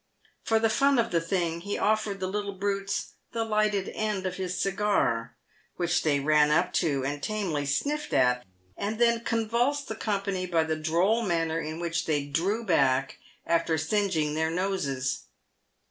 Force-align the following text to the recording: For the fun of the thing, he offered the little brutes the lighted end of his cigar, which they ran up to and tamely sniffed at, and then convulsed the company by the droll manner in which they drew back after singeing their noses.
For 0.43 0.57
the 0.57 0.67
fun 0.71 0.97
of 0.97 1.11
the 1.11 1.21
thing, 1.21 1.61
he 1.61 1.77
offered 1.77 2.19
the 2.19 2.25
little 2.27 2.53
brutes 2.55 3.11
the 3.33 3.43
lighted 3.43 3.87
end 3.89 4.25
of 4.25 4.37
his 4.37 4.59
cigar, 4.59 5.37
which 5.75 6.01
they 6.01 6.19
ran 6.19 6.49
up 6.49 6.73
to 6.81 7.05
and 7.05 7.21
tamely 7.21 7.67
sniffed 7.67 8.11
at, 8.11 8.43
and 8.75 8.97
then 8.97 9.19
convulsed 9.19 9.89
the 9.89 9.95
company 9.95 10.47
by 10.47 10.63
the 10.63 10.75
droll 10.75 11.21
manner 11.21 11.59
in 11.59 11.79
which 11.79 12.07
they 12.07 12.25
drew 12.25 12.65
back 12.65 13.19
after 13.45 13.77
singeing 13.77 14.33
their 14.33 14.49
noses. 14.49 15.25